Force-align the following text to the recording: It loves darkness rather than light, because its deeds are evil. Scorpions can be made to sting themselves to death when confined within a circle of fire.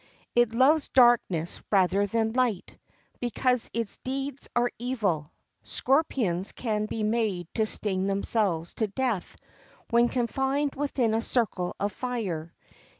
It 0.33 0.55
loves 0.55 0.89
darkness 0.89 1.61
rather 1.71 2.07
than 2.07 2.33
light, 2.33 2.75
because 3.19 3.69
its 3.71 3.97
deeds 3.97 4.49
are 4.55 4.71
evil. 4.79 5.31
Scorpions 5.63 6.53
can 6.53 6.87
be 6.87 7.03
made 7.03 7.47
to 7.53 7.67
sting 7.67 8.07
themselves 8.07 8.73
to 8.73 8.87
death 8.87 9.35
when 9.91 10.09
confined 10.09 10.73
within 10.73 11.13
a 11.13 11.21
circle 11.21 11.75
of 11.79 11.91
fire. 11.91 12.51